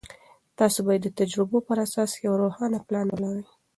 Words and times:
تاسې 0.59 0.79
باید 0.87 1.01
د 1.03 1.09
تجربو 1.19 1.57
پر 1.67 1.77
اساس 1.85 2.11
یو 2.25 2.33
روښانه 2.43 2.79
پلان 2.87 3.07
ولرئ. 3.09 3.43